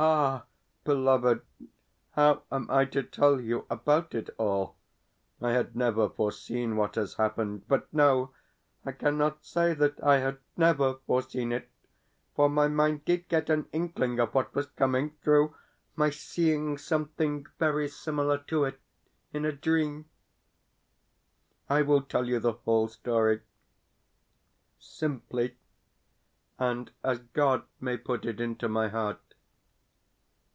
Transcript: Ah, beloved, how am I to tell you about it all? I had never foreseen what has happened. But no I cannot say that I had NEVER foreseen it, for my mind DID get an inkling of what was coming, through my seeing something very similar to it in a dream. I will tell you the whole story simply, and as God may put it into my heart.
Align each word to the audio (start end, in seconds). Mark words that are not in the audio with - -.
Ah, 0.00 0.44
beloved, 0.84 1.42
how 2.12 2.44
am 2.52 2.70
I 2.70 2.84
to 2.84 3.02
tell 3.02 3.40
you 3.40 3.66
about 3.68 4.14
it 4.14 4.30
all? 4.38 4.76
I 5.40 5.50
had 5.50 5.74
never 5.74 6.08
foreseen 6.08 6.76
what 6.76 6.94
has 6.94 7.14
happened. 7.14 7.66
But 7.66 7.92
no 7.92 8.32
I 8.86 8.92
cannot 8.92 9.44
say 9.44 9.74
that 9.74 10.00
I 10.00 10.18
had 10.18 10.38
NEVER 10.56 10.98
foreseen 11.04 11.50
it, 11.50 11.68
for 12.36 12.48
my 12.48 12.68
mind 12.68 13.04
DID 13.06 13.26
get 13.26 13.50
an 13.50 13.66
inkling 13.72 14.20
of 14.20 14.34
what 14.34 14.54
was 14.54 14.66
coming, 14.68 15.16
through 15.20 15.56
my 15.96 16.10
seeing 16.10 16.78
something 16.78 17.44
very 17.58 17.88
similar 17.88 18.38
to 18.38 18.66
it 18.66 18.78
in 19.32 19.44
a 19.44 19.50
dream. 19.50 20.04
I 21.68 21.82
will 21.82 22.02
tell 22.02 22.28
you 22.28 22.38
the 22.38 22.52
whole 22.52 22.86
story 22.86 23.40
simply, 24.78 25.56
and 26.56 26.92
as 27.02 27.18
God 27.18 27.64
may 27.80 27.96
put 27.96 28.24
it 28.24 28.40
into 28.40 28.68
my 28.68 28.86
heart. 28.90 29.18